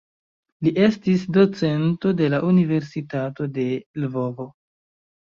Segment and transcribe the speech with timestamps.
[0.67, 3.67] Li estis docento de la Universitato de
[4.05, 4.49] Lvovo.